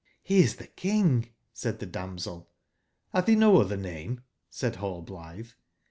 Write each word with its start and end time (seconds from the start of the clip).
*' 0.15 0.23
He 0.23 0.39
is 0.39 0.55
tbe 0.55 0.75
King," 0.75 1.29
said 1.53 1.79
tbe 1.79 1.91
damsel. 1.91 2.49
Ratb 3.13 3.25
be 3.27 3.35
no 3.35 3.55
otber 3.59 3.77
name?" 3.79 4.21
said 4.49 4.73
nallblitbe. 4.77 5.53